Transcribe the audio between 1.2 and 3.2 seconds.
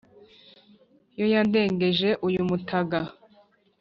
yandengeje uyu mutaga